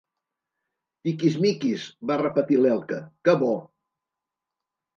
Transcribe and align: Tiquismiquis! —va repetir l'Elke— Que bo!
Tiquismiquis! 1.07 1.85
—va 2.09 2.17
repetir 2.23 2.59
l'Elke— 2.63 2.99
Que 3.29 3.39
bo! 3.45 3.53